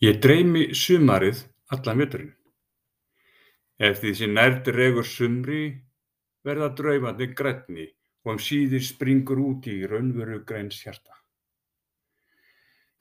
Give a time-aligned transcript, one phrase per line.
[0.00, 1.42] Ég dreymi sumarið
[1.76, 2.32] allan veturinn.
[3.76, 5.64] Ef því sem nær dregur sumri
[6.44, 7.84] verða draumarnir grænni
[8.24, 11.12] og um síðir springur út í raunveru græns hjarta.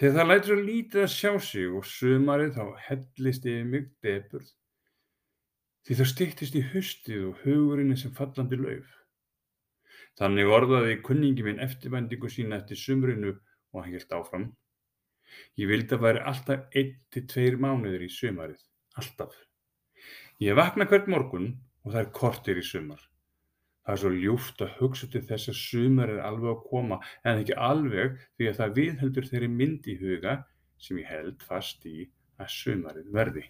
[0.00, 4.50] Þegar það lætur svo lítið að sjá sig og sumarið þá hellist yfir mig depurð
[5.86, 8.88] því það styttist í haustið og hugurinn sem fallandi lauf.
[10.16, 14.54] Þannig orðaði kunningi minn eftirvæntingu sína eftir sumrinu og hann helt áfram.
[15.56, 18.62] Ég vildi að væri alltaf einn til tveir mánuður í sumarið.
[19.00, 19.34] Alltaf.
[20.42, 21.52] Ég vakna hvert morgun
[21.84, 23.00] og það er kortir í sumar.
[23.86, 27.42] Það er svo ljúft að hugsa til þess að sumar er alveg að koma en
[27.42, 30.34] ekki alveg því að það viðheldur þeirri mynd í huga
[30.82, 32.08] sem ég held fast í
[32.42, 33.44] að sumarið verði.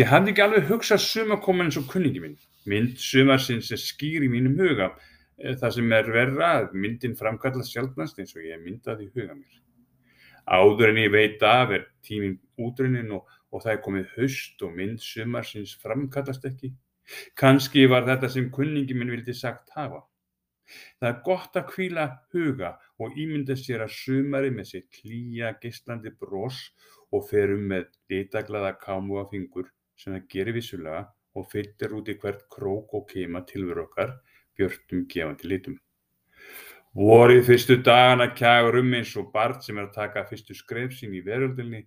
[0.00, 2.36] Ég hafði ekki alveg hugsað sumakomin eins og kunningi minn.
[2.68, 4.90] Mynd sumarsins er skýr í mínum huga.
[5.38, 9.60] Það sem er verra að myndin framkallast sjálfnast eins og ég myndaði í huga mér.
[10.46, 14.72] Áður en ég veit af er tíminn útrunnin og, og það er komið haust og
[14.78, 16.72] mynd sumarsins framkallast ekki.
[17.38, 20.02] Kanski var þetta sem kunningi minn vildi sagt hafa.
[20.98, 22.70] Það er gott að hvíla huga
[23.02, 26.60] og ímynda sér að sumari með sér klíja geislandi bros
[27.12, 29.68] og ferum með litaglaða kámu á fingur
[29.98, 31.02] sem það gerir vissulega
[31.38, 34.16] og fyllir út í hvert krók og keima tilveru okkar
[34.56, 35.76] björtum gefandi litum.
[36.92, 41.14] Vorið fyrstu dagana kjagur um eins og barn sem er að taka fyrstu skref sín
[41.16, 41.78] í veröldinni,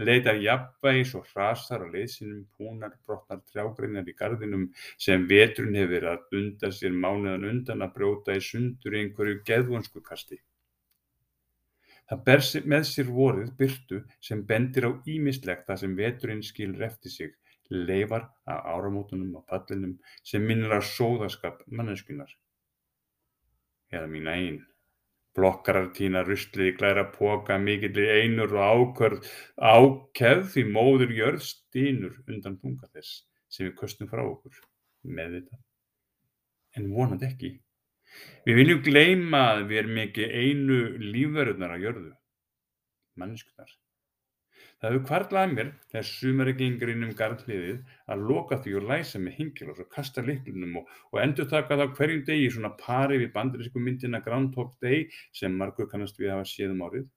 [0.00, 4.62] leitar jafnvægis og hrasar á leiðsinum púnar brotnar trjágreinar í gardinum
[5.06, 10.40] sem vetrun hefur að unda sér mánuðan undan að brjóta í sundur einhverju geðvonsku kasti.
[12.08, 17.12] Það ber með sér vorið byrtu sem bendir á ímislegt það sem veturinn skilur eftir
[17.12, 17.36] sig,
[17.68, 22.32] leifar af áramótunum og pallinum sem minnir á sóðaskap manneskunar
[23.94, 24.62] eða mín eigin.
[25.34, 32.20] Blokkarar tína ruslið í glæra póka mikillir einur og ákvörð ákeð því móður jörð stínur
[32.28, 34.60] undan þunga þess sem við köstum frá okkur
[35.18, 35.60] með þetta.
[36.78, 37.50] En vonandi ekki.
[38.46, 42.12] Við viljum gleyma að við erum ekki einu lífverðunar á jörðu,
[43.18, 43.72] mannskunar.
[44.84, 48.90] Það hefur hvarflað að mér þegar sumari gengur inn um garðhliðið að loka því og
[48.90, 53.32] læsa með hengilás og kasta lyklunum og, og endurtaka það hverjum degi svona pari við
[53.38, 57.08] bandarísku myndina Groundhog Day sem margur kannast við hafa séð um árið.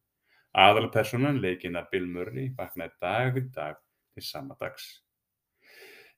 [0.64, 3.84] Aðalpersonan, leikina Bill Murray, vaknaði dag fyrir dag
[4.16, 4.90] til sama dags.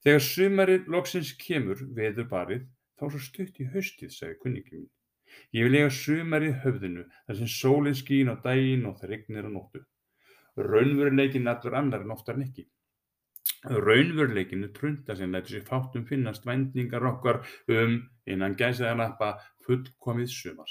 [0.05, 4.89] Þegar sumarið loksins kemur veður barið þá svo stutt í haustið, sagði kunningi mín.
[5.57, 9.57] Ég vil eiga sumarið höfðinu þar sem sólinn skín á daginn og það regnir á
[9.57, 9.89] nóttu.
[10.57, 12.65] Raunveruleikinn allur annar en oftar en ekki.
[13.69, 17.95] Raunveruleikinn er trunda sem lætur sér fátum finnast væntingar okkar um
[18.25, 19.33] innan gæsaðarnappa
[19.67, 20.69] fullkomið sumar.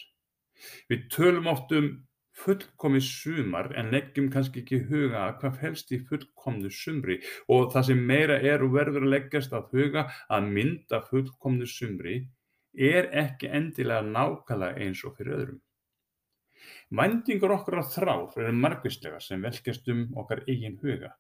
[0.91, 1.91] Við tölum oft um
[2.39, 7.19] fullkomið sumar en leggjum kannski ekki huga að hvað felst í fullkomnu sumri
[7.55, 10.05] og það sem meira er og verður að leggjast að huga
[10.37, 12.19] að mynda fullkomnu sumri
[12.91, 15.63] er ekki endilega nákvæmlega eins og fyrir öðrum.
[17.01, 21.13] Væntingar okkar á þrár eru margvíslegar sem velkjast um okkar eigin huga.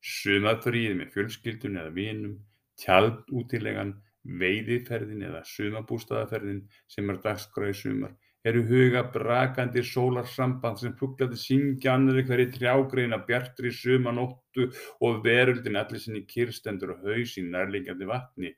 [0.00, 2.38] Sumarfríið með fjölskyldun eða vinum,
[2.80, 3.92] tjaldútilegan,
[4.40, 11.92] veiðiferðin eða sumabústaðaferðin sem er dagskrá í sumar eru huga brakandi sólarsamband sem fugglandi syngja
[11.94, 14.70] annari hverju trjágreina bjartri sumanóttu
[15.04, 18.54] og veröldin allir sinni kyrstendur og haus í nærlingjandi vatni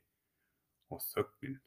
[0.93, 1.59] og þögnin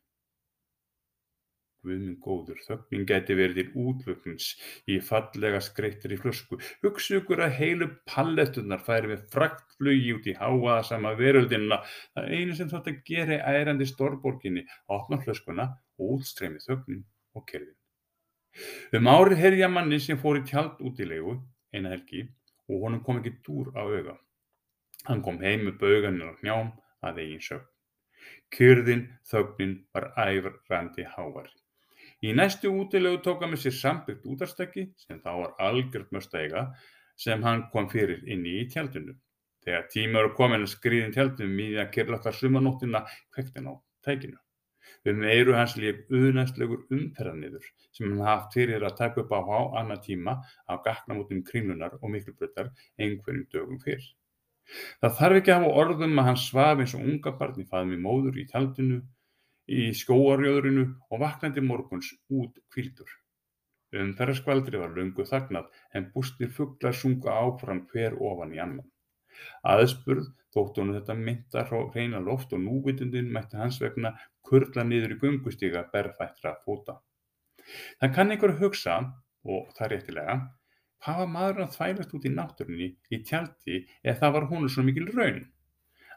[1.87, 4.47] Guð minn góður, þögnin gæti verið til útvöknins
[4.91, 6.59] í fallega skreittri flösku.
[6.83, 11.79] Hugsa ykkur að heilu palletturnar færi með fraktflugi út í háaða sama veröldinna.
[12.17, 14.65] Það einu sem þátt að gera í ærandi stórborginni,
[14.97, 15.69] opna flöskuna
[16.03, 17.05] útstreymi þögnin
[17.39, 17.77] og kerfin.
[18.97, 21.37] Um árið herja manni sem fór í tjald út í leigu,
[21.71, 22.25] eina helgi,
[22.67, 24.17] og honum kom ekki dúr á auga.
[25.07, 26.73] Hann kom heim með bauganir og hnjám
[27.07, 27.71] að eigin sögn.
[28.57, 31.53] Kyrðin, þögnin var æfrandi hávar.
[32.25, 36.47] Í næstu útilegu tók hann með sér sambyggt útvarpstæki sem þá var algjört must að
[36.47, 36.63] eiga
[37.21, 39.13] sem hann kom fyrir inni í tjaldinu.
[39.67, 43.03] Þegar tíma eru komin að skriðin tjaldinu mýði að kyrlakar sumanóttina
[43.35, 43.73] kvektin á
[44.07, 44.39] tækinu.
[45.07, 49.59] Um eiru hans líf uðnæstlegur umferðaniður sem hann haft fyrir að taka upp á há
[49.83, 50.37] annað tíma
[50.71, 54.07] á gaknamótum kringlunar og miklubröðar einhverjum dögum fyrr.
[55.03, 58.01] Það þarf ekki að hafa orðum að hann svaf eins og unga barn í faðmi
[58.03, 59.03] móður í tjaldinu
[59.67, 63.09] í skógarjöðrinu og vaknandi morguns út hvíldur.
[63.97, 68.91] Umferðarskvaldrið var löngu þagnað en bústir fuglar sungu áfram hver ofan í annan.
[69.69, 74.15] Aðspurð þótt honum þetta mynda hreina loft og núvitundin mætti hans vegna
[74.49, 77.01] kurla niður í gungustíga berfættra fóta.
[78.01, 79.01] Það kann einhver hugsa,
[79.45, 80.37] og það réttilega,
[81.05, 84.85] Hvað var maðurinn að þvælast út í náttúrunni í tjaldi eða það var honum svo
[84.87, 85.43] mikil raun?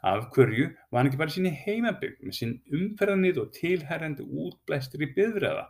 [0.01, 5.09] Af hverju var hann ekki bara í sinni heimabygg með sinn umferðarnið og tilherrandi útblæstri
[5.15, 5.65] bifræða?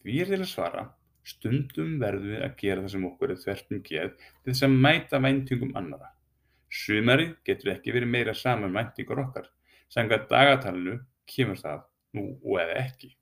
[0.00, 0.84] Því er til að svara,
[1.26, 4.78] stundum verðum við að gera það sem okkur er þvert um geð til þess að
[4.86, 6.10] mæta væntingum annara.
[6.72, 9.52] Sumarið getur ekki verið meira saman væntingar okkar.
[9.92, 10.98] Samkvæmt dagatalinu
[11.30, 11.84] kemur það
[12.16, 13.12] nú og eða ekki.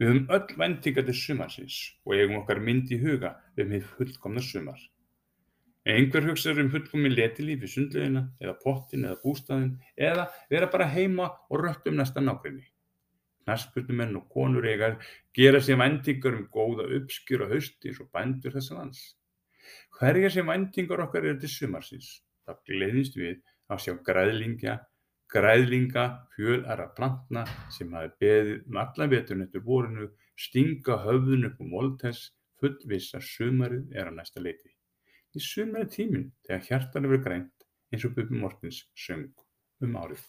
[0.00, 4.42] Við höfum öll væntingar til sumarsins og eigum okkar mynd í huga um hið fullkomna
[4.42, 4.80] sumar.
[5.86, 9.70] Einhver hugsaður um fullkomin letilíf í sundlaugina eða pottin eða bústaðin
[10.08, 12.66] eða vera bara heima og rökt um næsta nákvæmni.
[13.44, 14.90] Knaspurnumenn og konur eiga
[15.34, 19.00] gera sér væntingar um góða uppskjur á hausti eins og bændur þessa lands.
[19.98, 22.10] Hverja sem væntingar okkar eru til sumarsins,
[22.44, 24.76] þá gleðist við að sjá græðlingja
[25.28, 27.44] græðlinga fjölærra plantna
[27.74, 30.08] sem hafi beðið um allan veturinn eftir vorinu
[30.40, 32.30] stinga höfðun upp um mold þess
[32.62, 34.72] fullviss að sumarið er á næsta leiti.
[35.38, 39.28] Í sumarið tíminn þegar hjartan er verið grænt eins og Bubbi Mortens söng
[39.86, 40.24] um árið.